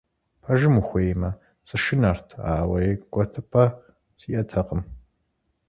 Пэжым 0.43 0.73
ухуеймэ, 0.81 1.29
сышынэрт, 1.67 2.27
ауэ 2.57 2.77
икӀуэтыпӀэ 2.91 3.65
сиӀэтэкъым. 4.19 4.81